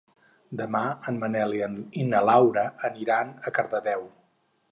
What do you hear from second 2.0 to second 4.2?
na Laura aniran a Cardedeu.